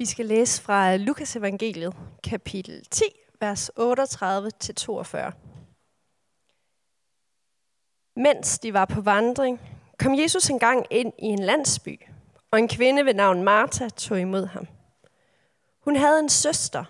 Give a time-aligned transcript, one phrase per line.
[0.00, 3.04] Vi skal læse fra Lukas evangeliet, kapitel 10,
[3.40, 5.32] vers 38-42.
[8.16, 9.60] Mens de var på vandring,
[9.98, 12.00] kom Jesus engang ind i en landsby,
[12.50, 14.66] og en kvinde ved navn Martha tog imod ham.
[15.84, 16.84] Hun havde en søster,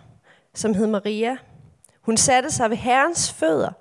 [0.55, 1.37] som hed Maria.
[2.01, 3.73] Hun satte sig ved Herrens fødder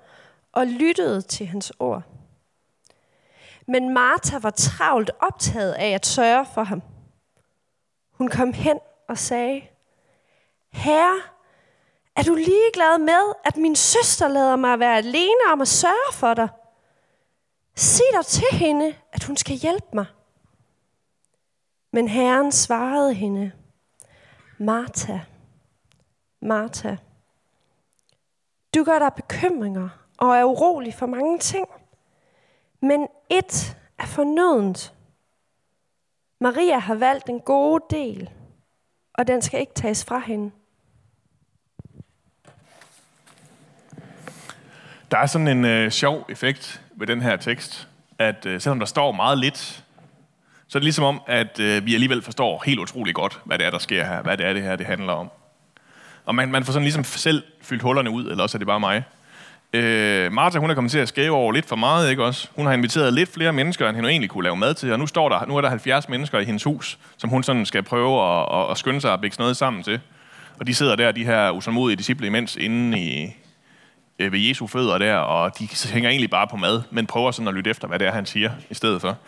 [0.52, 2.02] og lyttede til hans ord.
[3.66, 6.82] Men Martha var travlt optaget af at sørge for ham.
[8.12, 8.78] Hun kom hen
[9.10, 9.62] og sagde,
[10.72, 11.20] Herre,
[12.16, 16.34] er du ligeglad med, at min søster lader mig være alene om at sørge for
[16.34, 16.48] dig?
[17.74, 20.06] Sig dig til hende, at hun skal hjælpe mig.
[21.92, 23.52] Men Herren svarede hende,
[24.58, 25.18] Martha,
[26.40, 26.96] Martha,
[28.74, 29.88] du gør dig bekymringer
[30.18, 31.68] og er urolig for mange ting.
[32.80, 34.94] Men et er fornødent.
[36.40, 38.30] Maria har valgt en god del,
[39.14, 40.50] og den skal ikke tages fra hende.
[45.10, 47.88] Der er sådan en øh, sjov effekt ved den her tekst,
[48.18, 49.84] at øh, selvom der står meget lidt,
[50.68, 53.66] så er det ligesom om, at øh, vi alligevel forstår helt utroligt godt, hvad det
[53.66, 55.30] er, der sker her, hvad det er, det her det handler om.
[56.24, 58.80] Og man, man får sådan ligesom selv fyldt hullerne ud, eller også er det bare
[58.80, 59.04] mig.
[59.72, 62.48] Øh, Martha, hun er kommet til at skæve over lidt for meget, ikke også?
[62.56, 65.06] Hun har inviteret lidt flere mennesker, end hun egentlig kunne lave mad til, og nu
[65.06, 68.22] står der, nu er der 70 mennesker i hendes hus, som hun sådan skal prøve
[68.22, 70.00] at, at, at skynde sig at bække noget sammen til.
[70.60, 73.36] Og de sidder der, de her usålmodige disciple imens, inde i,
[74.18, 77.48] øh, ved Jesu fødder der, og de hænger egentlig bare på mad, men prøver sådan
[77.48, 79.18] at lytte efter, hvad det er, han siger i stedet for.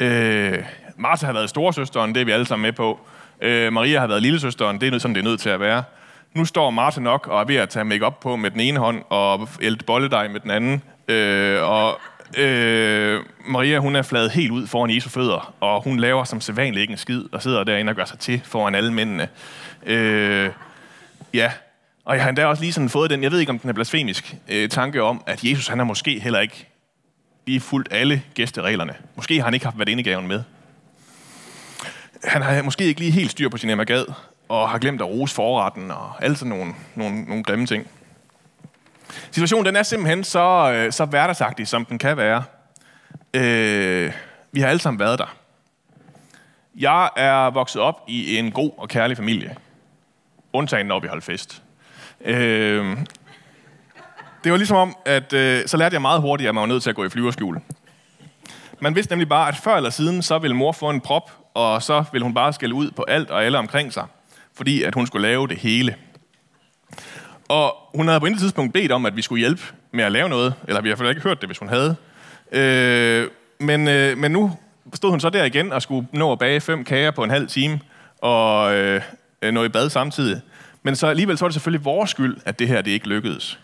[0.00, 0.58] Øh,
[0.96, 3.00] Martha har været storesøsteren, det er vi alle sammen med på.
[3.40, 5.82] Øh, Maria har været lillesøsteren, det er sådan, det er nødt til at være.
[6.34, 9.02] Nu står Martin nok og er ved at tage make på med den ene hånd
[9.08, 10.82] og ælte bolledej med den anden.
[11.08, 12.00] Øh, og
[12.38, 16.80] øh, Maria, hun er fladet helt ud foran Jesu fødder, og hun laver som sædvanligt
[16.80, 19.28] ikke en skid, og sidder derinde og gør sig til foran alle mændene.
[19.86, 20.50] Øh,
[21.34, 21.52] ja,
[22.04, 23.74] og jeg har endda også lige sådan fået den, jeg ved ikke om den er
[23.74, 26.68] blasfemisk, øh, tanke om, at Jesus han har måske heller ikke
[27.46, 28.94] lige fulgt alle gæstereglerne.
[29.16, 30.42] Måske har han ikke haft været indegaven med.
[32.24, 34.04] Han har måske ikke lige helt styr på sin emagad,
[34.48, 37.86] og har glemt at rose forretten, og alle sådan nogle, nogle, nogle grimme ting.
[39.30, 42.44] Situationen den er simpelthen så, øh, så hverdagsagtig, som den kan være.
[43.34, 44.12] Øh,
[44.52, 45.36] vi har alle sammen været der.
[46.76, 49.56] Jeg er vokset op i en god og kærlig familie.
[50.52, 51.62] Undtagen, når vi holdt fest.
[52.20, 52.96] Øh,
[54.44, 56.82] det var ligesom om, at øh, så lærte jeg meget hurtigt, at man var nødt
[56.82, 57.60] til at gå i flyverskjul.
[58.80, 61.82] Man vidste nemlig bare, at før eller siden, så ville mor få en prop, og
[61.82, 64.06] så ville hun bare skælde ud på alt og alle omkring sig,
[64.56, 65.96] fordi at hun skulle lave det hele.
[67.48, 70.28] Og hun havde på intet tidspunkt bedt om, at vi skulle hjælpe med at lave
[70.28, 71.96] noget, eller vi har i ikke hørt det, hvis hun havde.
[72.52, 73.28] Øh,
[73.60, 74.56] men, øh, men nu
[74.94, 77.48] stod hun så der igen og skulle nå at bage fem kager på en halv
[77.48, 77.80] time,
[78.18, 79.02] og øh,
[79.52, 80.40] nå i bad samtidig.
[80.82, 83.58] Men så alligevel så var det selvfølgelig vores skyld, at det her det ikke lykkedes.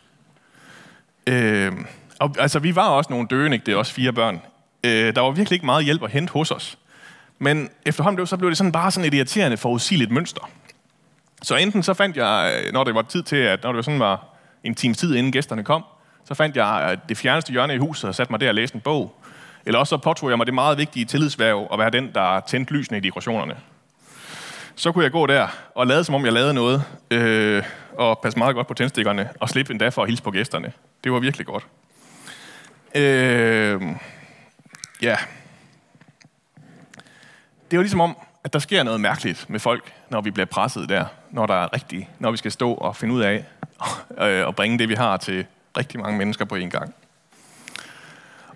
[1.27, 1.73] Øh,
[2.19, 3.67] og, altså, vi var også nogle døende, ikke?
[3.67, 4.41] det er også fire børn.
[4.85, 6.79] Øh, der var virkelig ikke meget hjælp at hente hos os.
[7.39, 10.51] Men efterhånden så blev det sådan bare sådan et irriterende, forudsigeligt mønster.
[11.43, 13.83] Så enten så fandt jeg, øh, når det var tid til, at når det var
[13.83, 14.25] sådan var
[14.65, 15.85] en times tid, inden gæsterne kom,
[16.25, 18.75] så fandt jeg øh, det fjerneste hjørne i huset og satte mig der og læste
[18.75, 19.15] en bog.
[19.67, 22.73] Eller også så påtog jeg mig det meget vigtige tillidsværv at være den, der tændte
[22.73, 23.57] lysene i dekorationerne.
[24.75, 27.63] Så kunne jeg gå der og lade, som om jeg lavede noget, øh,
[27.99, 30.73] og passe meget godt på tændstikkerne, og slippe endda for at hilse på gæsterne.
[31.05, 31.67] Det var virkelig godt.
[32.95, 33.83] Øh,
[35.03, 35.17] ja.
[37.71, 40.89] Det var ligesom om, at der sker noget mærkeligt med folk, når vi bliver presset
[40.89, 43.45] der, når der er rigtigt, når vi skal stå og finde ud af
[44.25, 45.47] øh, og bringe det, vi har til
[45.77, 46.95] rigtig mange mennesker på en gang.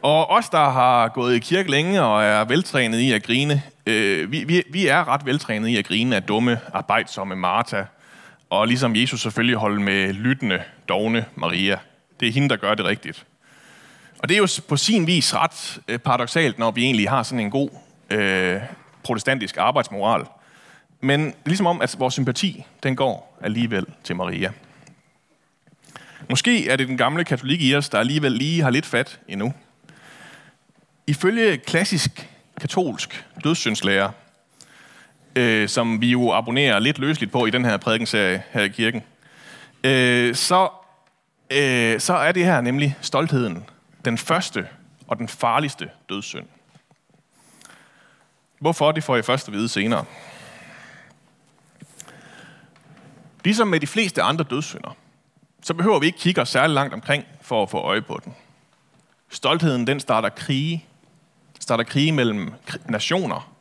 [0.03, 4.33] Og os, der har gået i kirke længe og er veltrænet i at grine, øh,
[4.33, 7.83] vi, vi, vi er ret veltrænet i at grine af dumme, arbejdsomme Martha,
[8.51, 11.79] og ligesom Jesus selvfølgelig holde med lyttende, dogne Maria.
[12.21, 13.27] Det er hende, der gør det rigtigt.
[14.19, 17.41] Og det er jo på sin vis ret øh, paradoxalt, når vi egentlig har sådan
[17.41, 17.69] en god
[18.11, 18.61] øh,
[19.05, 20.25] protestantisk arbejdsmoral.
[21.01, 24.53] Men ligesom om, at vores sympati, den går alligevel til Maria.
[26.31, 29.53] Måske er det den gamle katolik i os, der alligevel lige har lidt fat endnu.
[31.07, 32.29] Ifølge klassisk
[32.61, 34.11] katolsk dødssynslærer,
[35.37, 39.03] øh, som vi jo abonnerer lidt løsligt på i den her prædikenserie her i kirken,
[39.85, 40.69] øh, så,
[41.51, 43.65] øh, så er det her nemlig stoltheden
[44.05, 44.67] den første
[45.07, 46.47] og den farligste dødssynd.
[48.65, 48.93] Hvorfor?
[48.93, 50.05] Det får jeg først at vide senere.
[53.45, 54.97] Ligesom med de fleste andre dødssynder,
[55.63, 58.35] så behøver vi ikke kigge os særlig langt omkring for at få øje på den.
[59.29, 60.87] Stoltheden, den starter krige.
[61.61, 62.53] Starter krige mellem
[62.89, 63.55] nationer,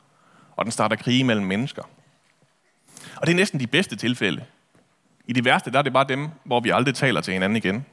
[0.55, 1.83] og den starter krige mellem mennesker.
[3.15, 4.45] Og det er næsten de bedste tilfælde.
[5.27, 7.85] I de værste, der er det bare dem, hvor vi aldrig taler til hinanden igen.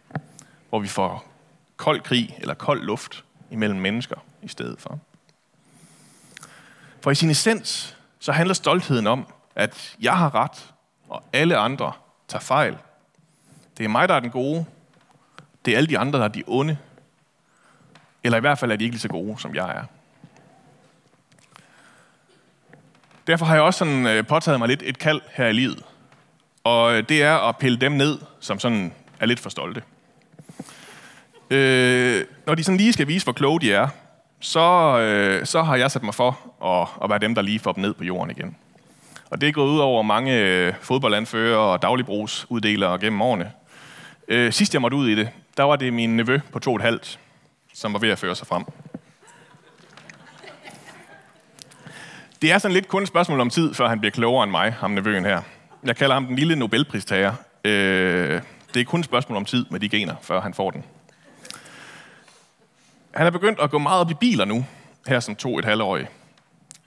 [0.69, 1.27] Hvor vi får
[1.77, 5.01] kold krig eller kold luft imellem mennesker i stedet for.
[7.01, 10.75] For i sin essens, så handler stoltheden om, at jeg har ret,
[11.09, 11.93] og alle andre
[12.29, 12.77] tager fejl.
[13.79, 14.65] Det er mig, der er den gode.
[15.65, 16.79] Det er alle de andre, der er de onde.
[18.25, 19.85] Eller i hvert fald er de ikke lige så gode, som jeg er.
[23.27, 25.85] Derfor har jeg også sådan, øh, påtaget mig lidt et kald her i livet.
[26.65, 29.83] Og øh, det er at pille dem ned, som sådan er lidt for stolte.
[31.51, 33.89] Øh, når de sådan lige skal vise, hvor kloge de er,
[34.41, 37.73] så, øh, så har jeg sat mig for at, at være dem, der lige får
[37.73, 38.57] dem ned på jorden igen.
[39.31, 43.53] Og det er gået ud over mange øh, fodboldanfører og dagligbrugsuddelere gennem årene.
[44.29, 46.83] Øh, sidst jeg måtte ud i det, der var det min nevø på to et
[46.83, 47.19] halvt,
[47.75, 48.65] som var ved at føre sig frem.
[52.43, 54.73] Det er sådan lidt kun et spørgsmål om tid, før han bliver klogere end mig,
[54.73, 55.43] ham nevøen her.
[55.85, 57.33] Jeg kalder ham den lille Nobelpristager.
[57.65, 58.43] Øh,
[58.75, 60.85] det er kun et spørgsmål om tid med de gener, før han får den.
[63.15, 64.67] Han er begyndt at gå meget op i biler nu,
[65.09, 66.09] her som to et halvårig.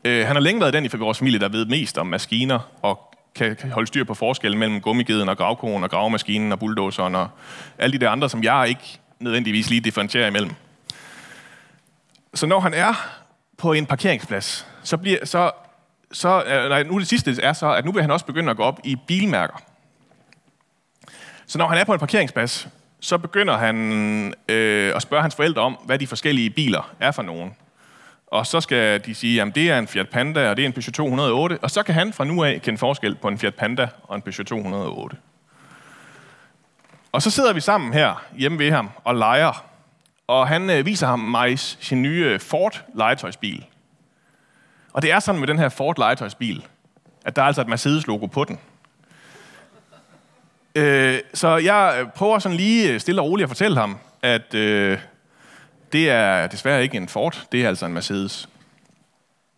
[0.03, 3.15] Øh, han har længe været den i vores familie, der ved mest om maskiner og
[3.35, 7.29] kan holde styr på forskellen mellem gummigeden og gravkonen og gravemaskinen og bulldozeren og
[7.77, 10.51] alle de der andre, som jeg ikke nødvendigvis lige differentierer imellem.
[12.33, 12.93] Så når han er
[13.57, 15.51] på en parkeringsplads, så bliver så,
[16.11, 18.57] så øh, nej, nu det sidste er så, at nu vil han også begynde at
[18.57, 19.63] gå op i bilmærker.
[21.47, 22.67] Så når han er på en parkeringsplads,
[23.03, 27.21] så begynder han øh, at spørge hans forældre om, hvad de forskellige biler er for
[27.21, 27.55] nogen.
[28.27, 30.73] Og så skal de sige, at det er en Fiat Panda, og det er en
[30.73, 31.57] Peugeot 208.
[31.61, 34.21] Og så kan han fra nu af kende forskel på en Fiat Panda og en
[34.21, 35.17] Peugeot 208.
[37.11, 39.65] Og så sidder vi sammen her hjemme ved ham og leger.
[40.27, 43.65] Og han øh, viser ham Majs sin nye øh, Ford legetøjsbil.
[44.93, 46.65] Og det er sådan med den her Ford legetøjsbil,
[47.25, 48.59] at der er altså et Mercedes-logo på den.
[50.75, 54.53] Øh, så jeg øh, prøver sådan lige øh, stille og roligt at fortælle ham, at
[54.53, 54.97] øh,
[55.91, 58.49] det er desværre ikke en Ford, det er altså en Mercedes.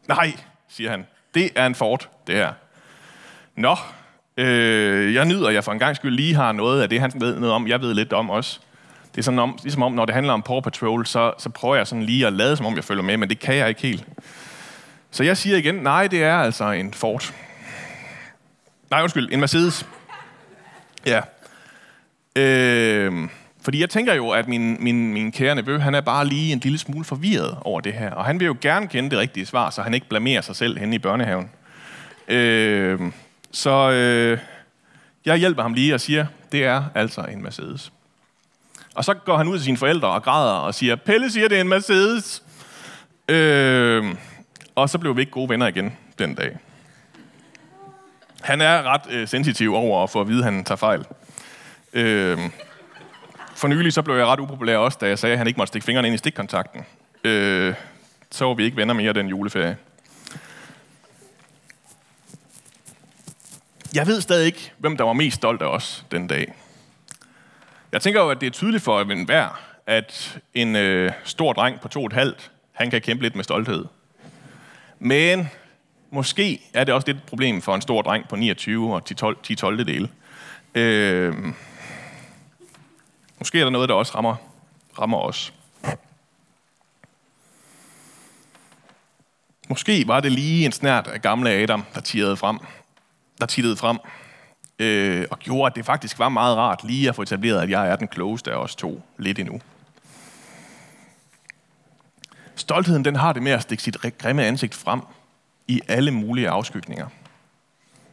[0.07, 0.33] Nej,
[0.69, 2.53] siger han, det er en Ford, det her.
[3.55, 3.75] Nå,
[4.37, 7.11] øh, jeg nyder, at jeg for en gang skyld lige har noget af det, han
[7.15, 8.59] ved noget om, jeg ved lidt om også.
[9.11, 11.75] Det er sådan om, ligesom om, når det handler om Paw Patrol, så, så prøver
[11.75, 13.81] jeg sådan lige at lade, som om jeg følger med, men det kan jeg ikke
[13.81, 14.05] helt.
[15.11, 17.33] Så jeg siger igen, nej, det er altså en Ford.
[18.89, 19.85] Nej, undskyld, en Mercedes.
[21.05, 21.21] Ja.
[22.35, 23.29] Øh,
[23.61, 26.59] fordi jeg tænker jo, at min, min, min kære nevø, han er bare lige en
[26.59, 28.11] lille smule forvirret over det her.
[28.11, 30.77] Og han vil jo gerne kende det rigtige svar, så han ikke blamerer sig selv
[30.77, 31.49] henne i børnehaven.
[32.27, 32.99] Øh,
[33.51, 34.39] så øh,
[35.25, 37.91] jeg hjælper ham lige og siger, det er altså en Mercedes.
[38.95, 41.57] Og så går han ud til sine forældre og græder og siger, Pelle siger, det
[41.57, 42.43] er en Mercedes.
[43.29, 44.15] Øh,
[44.75, 46.57] og så blev vi ikke gode venner igen den dag.
[48.45, 51.05] Han er ret øh, sensitiv over at få at vide, at han tager fejl.
[51.93, 52.39] Øh,
[53.55, 55.69] for nylig så blev jeg ret upopulær også, da jeg sagde, at han ikke måtte
[55.69, 56.85] stikke fingrene ind i stikkontakten.
[57.23, 57.73] Øh,
[58.31, 59.77] så var vi ikke venner mere den juleferie.
[63.95, 66.53] Jeg ved stadig ikke, hvem der var mest stolt af os den dag.
[67.91, 71.87] Jeg tænker jo, at det er tydeligt for enhver, at en øh, stor dreng på
[71.87, 73.85] to og et halvt, han kan kæmpe lidt med stolthed.
[74.99, 75.49] Men
[76.15, 79.83] måske er det også lidt et problem for en stor dreng på 29 og 10-12
[79.83, 80.09] dele.
[80.75, 81.33] Øh,
[83.39, 84.35] Måske er der noget, der også rammer,
[84.99, 85.53] rammer os.
[89.69, 92.59] Måske var det lige en snært af gamle Adam, der tirrede frem,
[93.39, 93.97] der tittede frem,
[94.79, 97.87] øh, og gjorde, at det faktisk var meget rart lige at få etableret, at jeg
[97.87, 99.61] er den klogeste af os to lidt endnu.
[102.55, 105.01] Stoltheden den har det med at stikke sit grimme ansigt frem
[105.67, 107.07] i alle mulige afskygninger.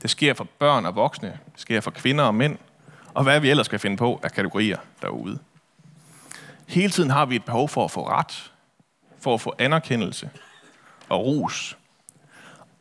[0.03, 2.59] Det sker for børn og voksne, det sker for kvinder og mænd,
[3.15, 5.39] og hvad vi ellers skal finde på af kategorier derude.
[6.69, 8.53] Hele tiden har vi et behov for at få ret,
[9.21, 10.31] for at få anerkendelse
[11.09, 11.79] og ros.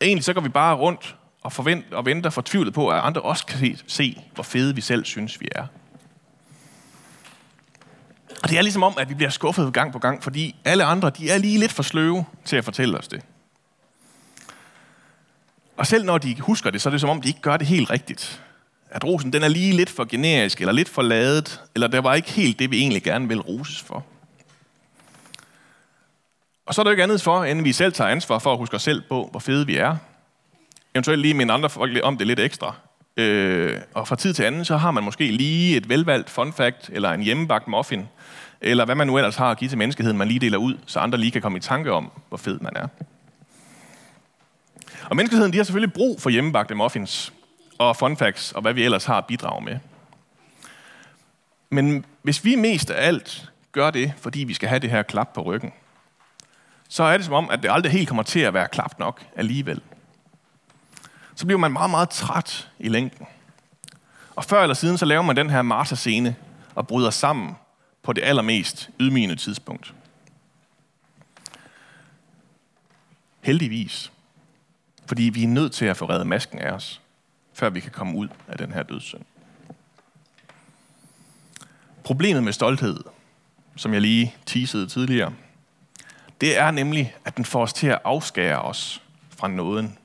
[0.00, 3.46] Egentlig så går vi bare rundt og, forventer, og venter fortvivlet på, at andre også
[3.46, 5.66] kan se, se, hvor fede vi selv synes, vi er.
[8.42, 11.10] Og det er ligesom om, at vi bliver skuffet gang på gang, fordi alle andre,
[11.10, 13.22] de er lige lidt for sløve til at fortælle os det.
[15.82, 17.66] Og selv når de husker det, så er det som om, de ikke gør det
[17.66, 18.42] helt rigtigt
[18.92, 22.14] at rosen den er lige lidt for generisk, eller lidt for ladet, eller det var
[22.14, 24.04] ikke helt det, vi egentlig gerne vil roses for.
[26.66, 28.58] Og så er der jo ikke andet for, end vi selv tager ansvar for at
[28.58, 29.96] huske os selv på, hvor fede vi er.
[30.94, 32.74] Eventuelt lige minde andre folk om det lidt ekstra.
[33.16, 36.90] Øh, og fra tid til anden, så har man måske lige et velvalgt fun fact,
[36.92, 38.08] eller en hjemmebagt muffin,
[38.60, 41.00] eller hvad man nu ellers har at give til menneskeheden, man lige deler ud, så
[41.00, 42.88] andre lige kan komme i tanke om, hvor fed man er.
[45.10, 47.32] Og menneskeheden, de har selvfølgelig brug for hjemmebagte muffins,
[47.78, 49.78] og fun facts, og hvad vi ellers har at bidrage med.
[51.70, 55.32] Men hvis vi mest af alt gør det, fordi vi skal have det her klap
[55.34, 55.72] på ryggen,
[56.88, 59.26] så er det som om, at det aldrig helt kommer til at være klap nok
[59.36, 59.80] alligevel.
[61.34, 63.26] Så bliver man meget, meget træt i længden.
[64.36, 66.36] Og før eller siden, så laver man den her Martha-scene
[66.74, 67.56] og bryder sammen
[68.02, 69.94] på det allermest ydmygende tidspunkt.
[73.40, 74.12] Heldigvis.
[75.06, 77.00] Fordi vi er nødt til at få reddet masken af os,
[77.52, 79.22] før vi kan komme ud af den her dødssynd.
[82.04, 82.96] Problemet med stolthed,
[83.76, 85.32] som jeg lige teasede tidligere,
[86.40, 89.02] det er nemlig, at den får os til at afskære os
[89.36, 89.98] fra nåden.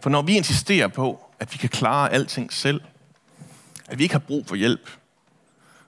[0.00, 2.80] For når vi insisterer på, at vi kan klare alting selv,
[3.88, 4.90] at vi ikke har brug for hjælp,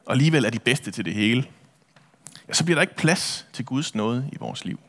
[0.07, 1.45] og alligevel er de bedste til det hele,
[2.49, 4.81] ja, så bliver der ikke plads til Guds nåde i vores liv.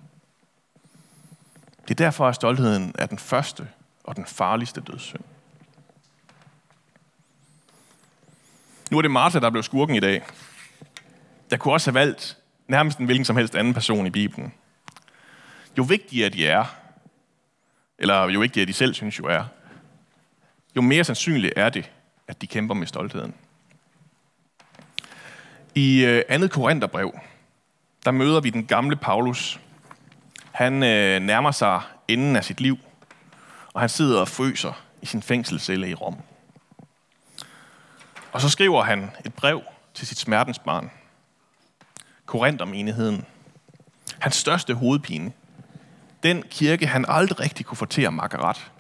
[1.88, 3.68] Det er derfor, at stoltheden er den første
[4.04, 5.24] og den farligste dødssynd.
[8.92, 10.24] Nu er det Martha, der blev skurken i dag.
[11.52, 12.38] Jeg kunne også have valgt
[12.68, 14.54] nærmest en hvilken som helst anden person i Bibelen.
[15.78, 16.66] Jo vigtigere de er,
[18.00, 19.44] eller jo vigtigere de selv synes jo er,
[20.76, 21.92] jo mere sandsynligt er det,
[22.28, 23.34] at de kæmper med stoltheden.
[25.76, 27.20] I øh, andet Korintherbrev,
[28.06, 29.60] der møder vi den gamle Paulus.
[30.54, 32.78] Han øh, nærmer sig enden af sit liv,
[33.74, 36.18] og han sidder og fryser i sin fængselscelle i Rom.
[38.32, 39.62] Og så skriver han et brev
[39.94, 40.92] til sit smertensbarn,
[42.26, 43.26] Korinthermenigheden.
[44.20, 45.32] Hans største hovedpine.
[46.24, 48.72] Den kirke, han aldrig rigtig kunne fortere til.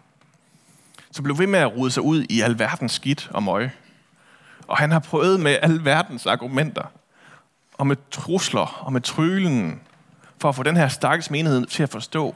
[1.11, 3.69] Så blev ved med at rode sig ud i alverdens skidt og møg.
[4.67, 6.85] Og han har prøvet med alverdens argumenter,
[7.73, 9.81] og med trusler og med trylen,
[10.43, 12.35] for at få den her stakkels menighed til at forstå,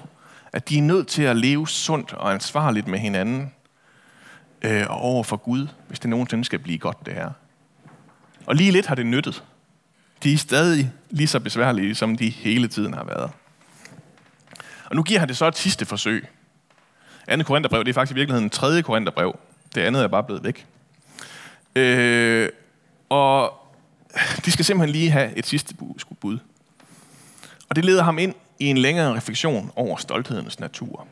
[0.53, 3.53] at de er nødt til at leve sundt og ansvarligt med hinanden
[4.61, 7.29] øh, og over for Gud, hvis det nogensinde skal blive godt, det her.
[8.45, 9.43] Og lige lidt har det nyttet.
[10.23, 13.31] De er stadig lige så besværlige, som de hele tiden har været.
[14.85, 16.27] Og nu giver han det så et sidste forsøg.
[17.27, 19.39] Andet Korintherbrev, det er faktisk i virkeligheden en tredje Korintherbrev.
[19.75, 20.65] Det andet er bare blevet væk.
[21.75, 22.49] Øh,
[23.09, 23.53] og
[24.45, 25.75] de skal simpelthen lige have et sidste
[26.21, 26.39] bud.
[27.69, 31.07] Og det leder ham ind i en længere refleksion over stolthedens natur.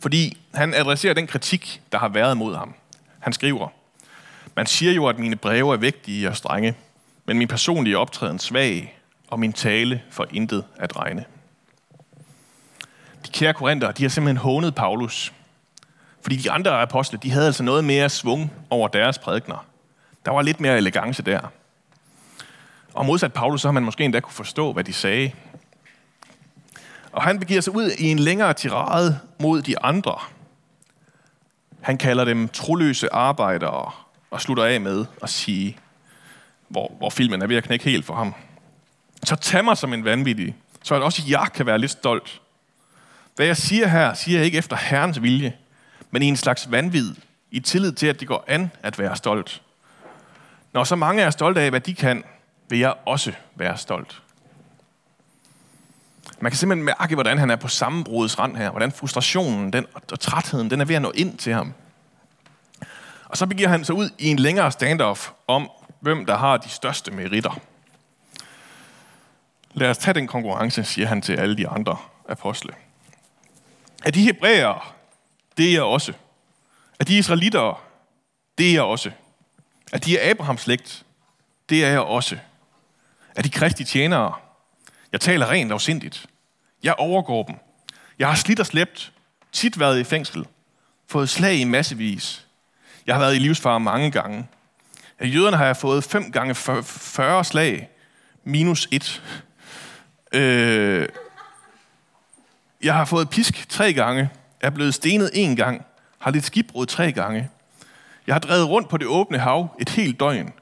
[0.00, 2.74] Fordi han adresserer den kritik, der har været mod ham.
[3.18, 3.68] Han skriver,
[4.56, 6.74] man siger jo, at mine breve er vigtige og strenge,
[7.24, 8.98] men min personlige optræden svag,
[9.28, 11.24] og min tale for intet at regne.
[13.26, 15.32] De kære korinter, de har simpelthen hånet Paulus,
[16.20, 19.66] fordi de andre apostle, de havde altså noget mere svung over deres prædikner.
[20.24, 21.40] Der var lidt mere elegance der.
[22.96, 25.32] Og modsat Paulus, så har man måske endda kunne forstå, hvad de sagde.
[27.12, 30.18] Og han begiver sig ud i en længere tirade mod de andre.
[31.80, 33.90] Han kalder dem troløse arbejdere
[34.30, 35.78] og slutter af med at sige,
[36.68, 38.34] hvor, hvor filmen er ved at knække helt for ham.
[39.24, 42.40] Så tag mig som en vanvittig, så at også jeg kan være lidt stolt.
[43.36, 45.52] Hvad jeg siger her, siger jeg ikke efter Herrens vilje,
[46.10, 47.14] men i en slags vanvid,
[47.50, 49.62] i tillid til, at det går an at være stolt.
[50.72, 52.24] Når så mange er stolte af, hvad de kan,
[52.68, 54.22] vil jeg også være stolt.
[56.40, 58.70] Man kan simpelthen mærke, hvordan han er på sammenbrudets rand her.
[58.70, 61.74] Hvordan frustrationen den, og trætheden den er ved at nå ind til ham.
[63.24, 65.70] Og så begiver han sig ud i en længere standoff om,
[66.00, 67.58] hvem der har de største meritter.
[69.72, 71.96] Lad os tage den konkurrence, siger han til alle de andre
[72.28, 72.72] apostle.
[74.04, 74.80] Er de hebræere,
[75.56, 76.12] det er jeg også.
[77.00, 77.82] Er de israelitter,
[78.58, 79.10] det er jeg også.
[79.92, 81.04] Er de Abrahams slægt,
[81.68, 82.38] det er jeg også
[83.36, 84.34] af de kristne tjenere,
[85.12, 86.26] jeg taler rent og sindigt.
[86.82, 87.56] Jeg overgår dem.
[88.18, 89.12] Jeg har slidt og slæbt,
[89.52, 90.46] tit været i fængsel,
[91.08, 92.46] fået slag i massevis.
[93.06, 94.48] Jeg har været i livsfare mange gange.
[95.18, 97.88] Af jøderne har jeg fået 5 gange 40 slag,
[98.44, 99.22] minus 1.
[100.32, 101.08] Øh,
[102.82, 105.84] jeg har fået pisk tre gange, er blevet stenet en gang,
[106.18, 107.50] har lidt skibbrud tre gange.
[108.26, 110.52] Jeg har drevet rundt på det åbne hav et helt døgn,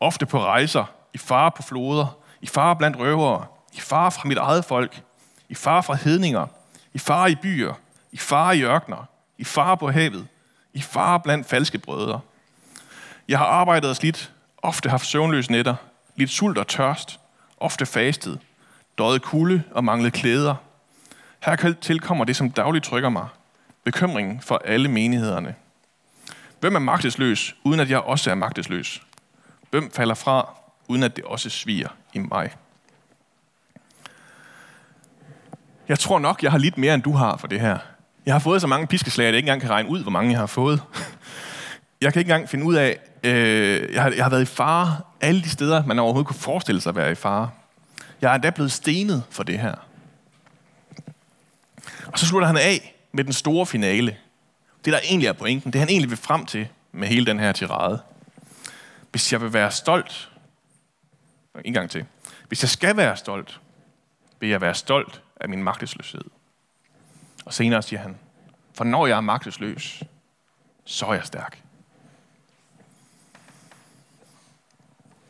[0.00, 2.06] ofte på rejser, i fare på floder,
[2.40, 5.02] i fare blandt røvere, i fare fra mit eget folk,
[5.48, 6.46] i fare fra hedninger,
[6.94, 7.74] i fare i byer,
[8.12, 9.04] i fare i ørkner,
[9.38, 10.26] i fare på havet,
[10.74, 12.20] i fare blandt falske brødre.
[13.28, 14.32] Jeg har arbejdet og slidt,
[14.62, 15.74] ofte haft søvnløse nætter,
[16.16, 17.20] lidt sult og tørst,
[17.60, 18.38] ofte fastet,
[18.98, 20.54] døjet kulde og manglet klæder.
[21.44, 23.28] Her tilkommer det, som dagligt trykker mig,
[23.84, 25.54] bekymringen for alle menighederne.
[26.60, 29.02] Hvem er magtesløs, uden at jeg også er magtesløs?
[29.70, 32.50] Hvem falder fra, uden at det også sviger i mig?
[35.88, 37.78] Jeg tror nok, jeg har lidt mere, end du har for det her.
[38.26, 40.30] Jeg har fået så mange piskeslag, at jeg ikke engang kan regne ud, hvor mange
[40.30, 40.82] jeg har fået.
[42.00, 44.96] Jeg kan ikke engang finde ud af, øh, jeg, har, jeg har været i fare
[45.20, 47.50] alle de steder, man overhovedet kunne forestille sig at være i fare.
[48.20, 49.74] Jeg er endda blevet stenet for det her.
[52.06, 54.16] Og så slutter han af med den store finale.
[54.84, 57.52] Det, der egentlig er pointen, det han egentlig vil frem til med hele den her
[57.52, 58.00] tirade.
[59.10, 60.30] Hvis jeg vil være stolt,
[61.64, 62.06] en gang til.
[62.48, 63.60] Hvis jeg skal være stolt,
[64.40, 66.24] vil jeg være stolt af min magtesløshed.
[67.44, 68.18] Og senere siger han,
[68.74, 70.02] for når jeg er magtesløs,
[70.84, 71.62] så er jeg stærk.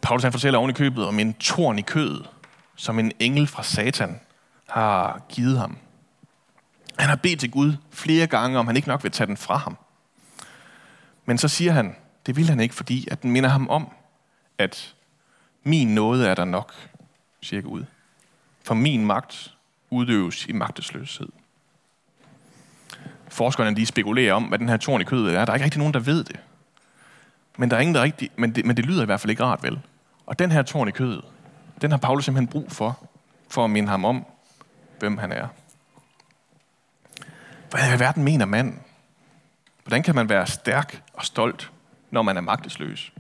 [0.03, 2.31] Paulus han fortæller oven i købet om en torn i kødet,
[2.77, 4.21] som en engel fra Satan
[4.69, 5.79] har givet ham.
[6.99, 9.57] Han har bedt til Gud flere gange, om han ikke nok vil tage den fra
[9.57, 9.77] ham.
[11.25, 13.89] Men så siger han, det vil han ikke, fordi at den minder ham om,
[14.59, 14.96] at
[15.67, 16.73] min nåde er der nok,
[17.41, 17.85] siger Gud.
[18.65, 19.55] For min magt
[19.91, 21.29] udøves i magtesløshed.
[23.29, 25.45] Forskerne de spekulerer om, hvad den her torn i kødet er.
[25.45, 26.41] Der er ikke rigtig nogen, der ved det.
[27.57, 29.45] Men, der er ingen, der rigtig, men, det, men det lyder i hvert fald ikke
[29.45, 29.81] rart, vel?
[30.27, 31.25] Og den her torn i kødet,
[31.81, 33.09] den har Paulus simpelthen brug for,
[33.49, 34.27] for at minde ham om,
[34.99, 35.49] hvem han er.
[37.71, 38.81] Hvad i verden mener manden?
[39.85, 41.73] Hvordan kan man være stærk og stolt,
[42.11, 43.13] når man er magtesløs?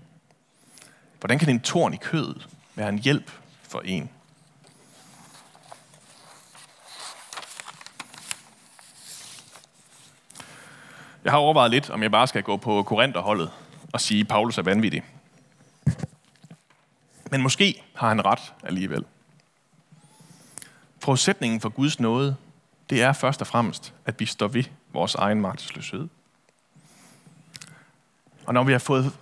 [1.20, 3.30] Hvordan kan en torn i kødet være en hjælp
[3.62, 4.10] for en?
[11.24, 13.50] Jeg har overvejet lidt, om jeg bare skal gå på Korintherholdet
[13.92, 15.02] og sige, at Paulus er vanvittig.
[17.30, 19.04] Men måske har han ret alligevel.
[20.98, 22.36] Forudsætningen for Guds nåde,
[22.90, 26.08] det er først og fremmest, at vi står ved vores egen magtesløshed.
[28.46, 29.12] Og når vi har fået,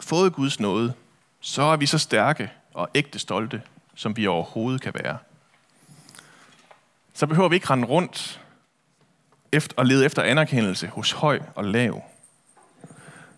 [0.00, 0.94] fået Guds nåde,
[1.46, 3.62] så er vi så stærke og ægte stolte,
[3.94, 5.18] som vi overhovedet kan være.
[7.14, 8.40] Så behøver vi ikke rende rundt
[9.52, 12.04] efter, og lede efter anerkendelse hos høj og lav,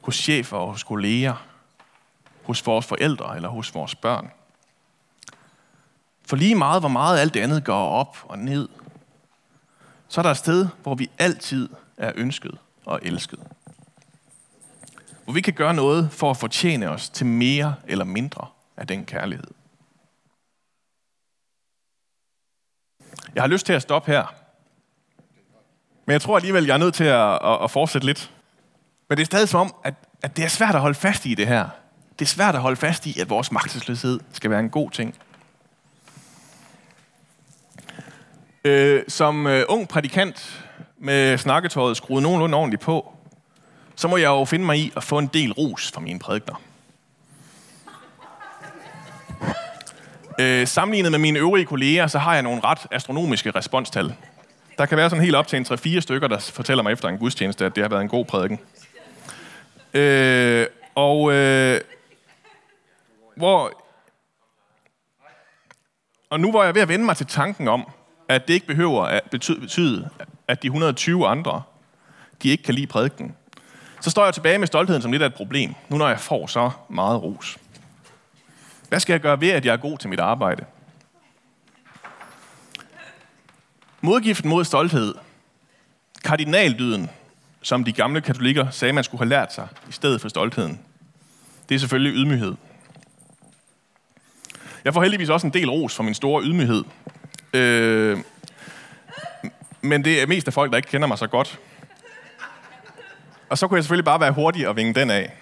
[0.01, 1.47] hos chefer og hos kolleger,
[2.43, 4.31] hos vores forældre eller hos vores børn.
[6.27, 8.69] For lige meget, hvor meget alt det andet går op og ned,
[10.09, 13.41] så er der et sted, hvor vi altid er ønsket og elsket.
[15.27, 19.05] Hvor vi kan gøre noget for at fortjene os til mere eller mindre af den
[19.05, 19.47] kærlighed.
[23.35, 24.35] Jeg har lyst til at stoppe her.
[26.05, 28.33] Men jeg tror alligevel, jeg er nødt til at, at, at fortsætte lidt.
[29.09, 31.35] Men det er stadig som om, at, at det er svært at holde fast i
[31.35, 31.69] det her.
[32.19, 35.15] Det er svært at holde fast i, at vores magtesløshed skal være en god ting.
[38.65, 40.67] Øh, som øh, ung prædikant
[40.99, 43.16] med snakketøjet skruet nogenlunde ordentligt på,
[43.97, 46.63] så må jeg jo finde mig i at få en del ros fra mine prædikner.
[50.41, 54.15] Øh, sammenlignet med mine øvrige kolleger, så har jeg nogle ret astronomiske responstal.
[54.79, 57.19] Der kan være sådan helt op til en 3-4 stykker, der fortæller mig efter en
[57.19, 58.61] gudstjeneste, at det har været en god prædiken.
[59.95, 61.81] Øh, og øh,
[63.37, 63.83] hvor...
[66.31, 67.91] Og nu hvor jeg er ved at vende mig til tanken om,
[68.29, 70.09] at det ikke behøver at betyde,
[70.49, 71.63] at de 120 andre,
[72.43, 73.37] de ikke kan lide prædiken,
[74.01, 76.47] så står jeg tilbage med stoltheden som lidt af et problem, nu når jeg får
[76.47, 77.59] så meget ros.
[78.89, 80.65] Hvad skal jeg gøre ved, at jeg er god til mit arbejde?
[84.01, 85.15] Modgiften mod stolthed,
[86.25, 87.11] kardinaldyden,
[87.63, 90.81] som de gamle katolikker sagde, man skulle have lært sig i stedet for stoltheden,
[91.69, 92.55] det er selvfølgelig ydmyghed.
[94.85, 96.85] Jeg får heldigvis også en del ros for min store ydmyghed.
[97.53, 98.19] Øh,
[99.81, 101.59] men det er mest af folk, der ikke kender mig så godt.
[103.49, 105.33] Og så kunne jeg selvfølgelig bare være hurtig og vinge den af.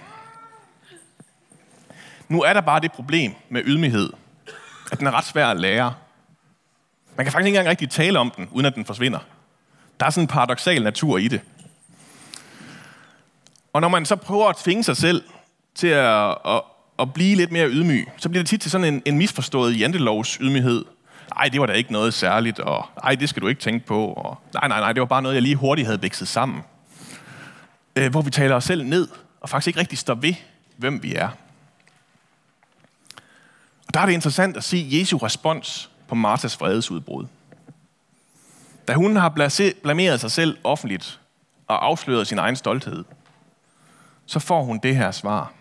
[2.28, 4.12] Nu er der bare det problem med ydmyghed,
[4.92, 5.94] at den er ret svær at lære.
[7.16, 9.18] Man kan faktisk ikke engang rigtig tale om den, uden at den forsvinder.
[10.00, 11.40] Der er sådan en paradoxal natur i det.
[13.72, 15.22] Og når man så prøver at tvinge sig selv
[15.74, 16.62] til at, at,
[16.98, 20.34] at blive lidt mere ydmyg, så bliver det tit til sådan en, en misforstået jantelovs
[20.34, 20.84] ydmyghed.
[21.36, 24.06] Nej, det var da ikke noget særligt, og nej, det skal du ikke tænke på.
[24.06, 26.62] Og, nej, nej, nej, det var bare noget, jeg lige hurtigt havde vækset sammen.
[27.96, 29.08] Øh, hvor vi taler os selv ned,
[29.40, 30.34] og faktisk ikke rigtig står ved,
[30.76, 31.28] hvem vi er.
[33.86, 37.26] Og der er det interessant at se Jesu respons på Martas vredesudbrud.
[38.88, 39.28] Da hun har
[39.82, 41.20] blameret sig selv offentligt
[41.66, 43.04] og afsløret sin egen stolthed,
[44.26, 45.52] så får hun det her svar.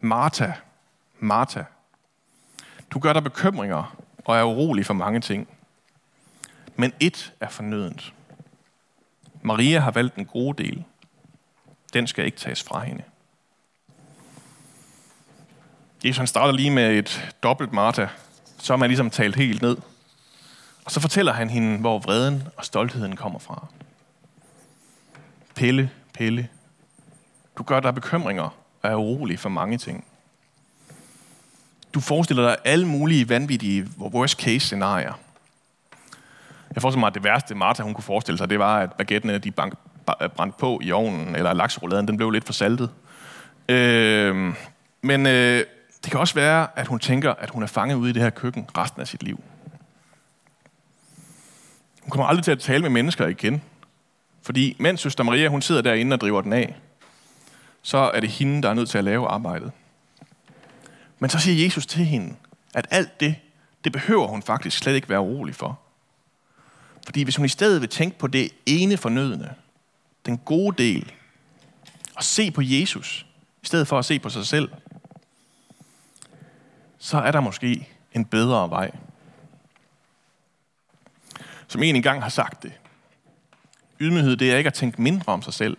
[0.00, 0.52] Martha,
[1.18, 1.62] Martha,
[2.90, 5.48] du gør dig bekymringer og er urolig for mange ting.
[6.76, 8.14] Men ét er fornødent.
[9.42, 10.84] Maria har valgt en god del.
[11.94, 13.02] Den skal ikke tages fra hende.
[16.04, 18.06] Jesus han starter lige med et dobbelt Martha,
[18.58, 19.76] så er man ligesom talt helt ned.
[20.84, 23.66] Og så fortæller han hende, hvor vreden og stoltheden kommer fra.
[25.54, 26.48] Pelle, Pelle,
[27.58, 30.04] du gør dig bekymringer og er urolig for mange ting.
[31.94, 35.12] Du forestiller dig alle mulige vanvittige worst case scenarier.
[36.74, 39.38] Jeg forestiller mig, at det værste Martha hun kunne forestille sig, det var, at baguettene
[39.38, 39.74] de bank,
[40.36, 42.90] brændt på i ovnen, eller lakserouladen, den blev lidt for saltet.
[43.68, 44.54] Øh,
[45.02, 45.64] men øh,
[46.04, 48.30] det kan også være, at hun tænker, at hun er fanget ude i det her
[48.30, 49.40] køkken resten af sit liv.
[52.02, 53.62] Hun kommer aldrig til at tale med mennesker igen.
[54.42, 56.76] Fordi mens søster Maria hun sidder derinde og driver den af,
[57.82, 59.72] så er det hende, der er nødt til at lave arbejdet.
[61.18, 62.34] Men så siger Jesus til hende,
[62.74, 63.36] at alt det,
[63.84, 65.78] det behøver hun faktisk slet ikke være urolig for.
[67.04, 69.50] Fordi hvis hun i stedet vil tænke på det ene fornødende,
[70.26, 71.12] den gode del,
[72.14, 73.26] og se på Jesus,
[73.62, 74.72] i stedet for at se på sig selv,
[76.98, 78.90] så er der måske en bedre vej.
[81.68, 82.72] Som en engang har sagt det.
[84.00, 85.76] Ydmyghed, det er ikke at tænke mindre om sig selv.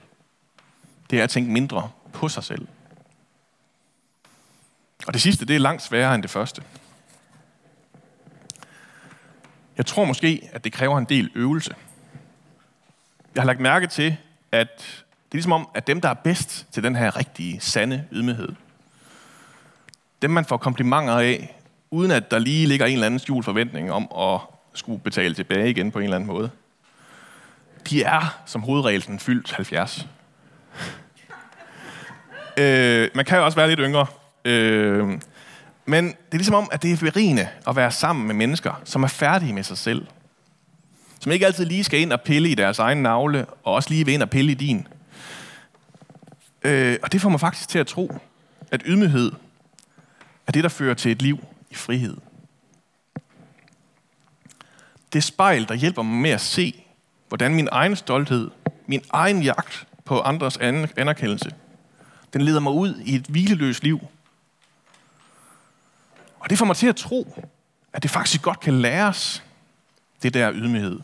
[1.10, 2.67] Det er at tænke mindre på sig selv.
[5.08, 6.63] Og det sidste, det er langt sværere end det første.
[9.77, 11.75] Jeg tror måske, at det kræver en del øvelse.
[13.36, 14.17] Jeg har lagt mærke til,
[14.55, 18.05] at det er ligesom om, at dem, der er bedst til den her rigtige, sande
[18.11, 18.49] ydmyghed,
[20.21, 21.55] dem man får komplimenter af,
[21.91, 24.39] uden at der lige ligger en eller anden skjult forventning om at
[24.73, 26.49] skulle betale tilbage igen på en eller anden måde,
[27.89, 30.07] de er som hovedregel fyldt 70.
[32.57, 34.05] øh, man kan jo også være lidt yngre.
[34.45, 35.19] Øh,
[35.85, 39.03] men det er ligesom om, at det er berigende at være sammen med mennesker, som
[39.03, 40.07] er færdige med sig selv.
[41.25, 44.05] Som ikke altid lige skal ind og pille i deres egen navle, og også lige
[44.05, 44.88] vil ind og pille i din.
[46.61, 48.17] Øh, og det får mig faktisk til at tro,
[48.71, 49.31] at ydmyghed
[50.47, 52.17] er det, der fører til et liv i frihed.
[55.13, 56.83] Det spejl, der hjælper mig med at se,
[57.27, 58.51] hvordan min egen stolthed,
[58.88, 60.57] min egen jagt på andres
[60.97, 61.51] anerkendelse,
[62.33, 63.99] den leder mig ud i et hvileløst liv.
[66.39, 67.43] Og det får mig til at tro,
[67.93, 69.43] at det faktisk godt kan læres,
[70.23, 70.99] det der ydmyghed.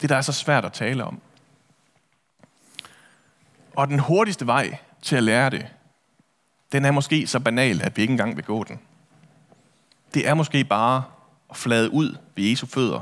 [0.00, 1.20] Det, der er så svært at tale om.
[3.76, 5.66] Og den hurtigste vej til at lære det,
[6.72, 8.80] den er måske så banal, at vi ikke engang vil gå den.
[10.14, 11.04] Det er måske bare
[11.50, 13.00] at flade ud ved Jesu fødder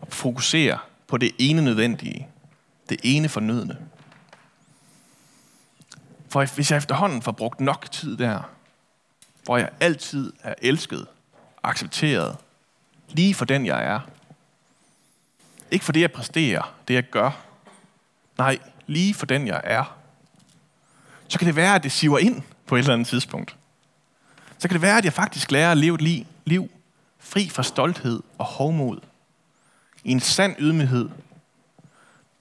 [0.00, 2.28] og fokusere på det ene nødvendige,
[2.88, 3.78] det ene fornødne.
[6.28, 8.40] For hvis jeg efterhånden får brugt nok tid der,
[9.44, 11.06] hvor jeg altid er elsket,
[11.62, 12.36] accepteret,
[13.08, 14.00] lige for den jeg er.
[15.70, 17.30] Ikke for det jeg præsterer, det jeg gør.
[18.38, 19.98] Nej, lige for den jeg er.
[21.28, 23.56] Så kan det være, at det siver ind på et eller andet tidspunkt.
[24.58, 26.70] Så kan det være, at jeg faktisk lærer at leve et liv, liv
[27.18, 28.98] fri fra stolthed og hovmod.
[30.04, 31.08] I en sand ydmyghed,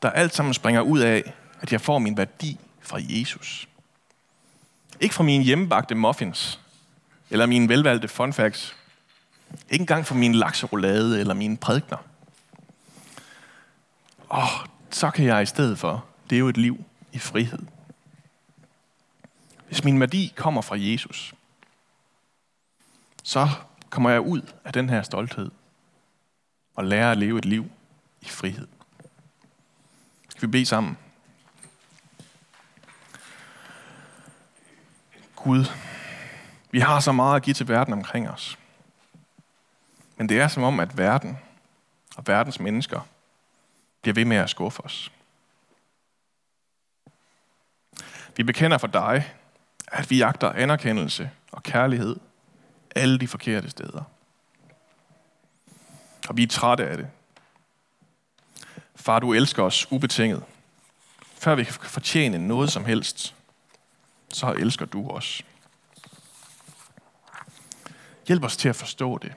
[0.01, 3.67] der alt sammen springer ud af, at jeg får min værdi fra Jesus.
[4.99, 6.59] Ikke fra mine hjemmebagte muffins,
[7.29, 8.75] eller mine velvalgte fun facts.
[9.69, 11.97] Ikke engang fra min lakserolade eller mine prædikner
[14.29, 17.59] oh, så kan jeg i stedet for leve et liv i frihed.
[19.67, 21.33] Hvis min værdi kommer fra Jesus,
[23.23, 23.49] så
[23.89, 25.51] kommer jeg ud af den her stolthed
[26.75, 27.71] og lærer at leve et liv
[28.21, 28.67] i frihed.
[30.29, 30.97] Skal vi bede sammen?
[35.35, 35.65] Gud,
[36.71, 38.57] vi har så meget at give til verden omkring os.
[40.17, 41.37] Men det er som om, at verden
[42.17, 43.01] og verdens mennesker
[44.07, 45.11] bliver ved med at skuffe os.
[48.35, 49.33] Vi bekender for dig,
[49.87, 52.15] at vi jagter anerkendelse og kærlighed
[52.95, 54.03] alle de forkerte steder.
[56.29, 57.07] Og vi er trætte af det.
[58.95, 60.43] Far, du elsker os ubetinget.
[61.21, 63.35] Før vi kan fortjene noget som helst,
[64.29, 65.45] så elsker du os.
[68.27, 69.33] Hjælp os til at forstå det.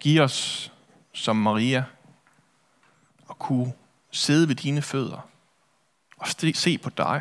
[0.00, 0.72] Giv os
[1.12, 1.84] som Maria
[3.30, 3.72] at kunne
[4.10, 5.28] sidde ved dine fødder
[6.16, 7.20] og se på dig,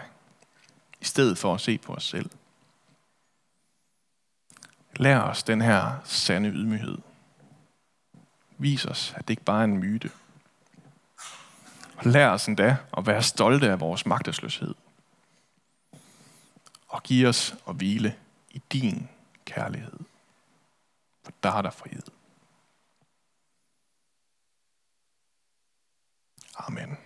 [1.02, 2.30] i stedet for at se på os selv.
[4.96, 6.98] Lær os den her sande ydmyghed.
[8.58, 10.12] Vis os, at det ikke bare er en myte.
[11.98, 14.76] Og lær os endda at være stolte af vores magtesløshed.
[16.88, 18.16] Og giv os at hvile
[18.52, 19.10] i din
[19.46, 20.00] kærlighed.
[21.24, 22.21] For der er der frihed.
[26.60, 26.98] Amen.